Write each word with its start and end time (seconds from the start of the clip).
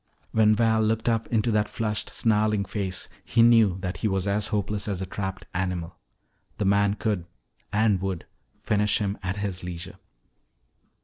When 0.31 0.55
Val 0.55 0.81
looked 0.81 1.07
up 1.07 1.27
into 1.27 1.51
that 1.51 1.69
flushed, 1.69 2.09
snarling 2.11 2.65
face, 2.65 3.07
he 3.23 3.43
knew 3.43 3.77
that 3.81 3.97
he 3.97 4.07
was 4.07 4.27
as 4.27 4.47
hopeless 4.47 4.87
as 4.87 4.99
a 4.99 5.05
trapped 5.05 5.45
animal. 5.53 5.95
The 6.57 6.65
man 6.65 6.95
could 6.95 7.27
and 7.71 8.01
would 8.01 8.25
finish 8.57 8.97
him 8.97 9.19
at 9.21 9.35
his 9.37 9.61
leisure. 9.61 9.99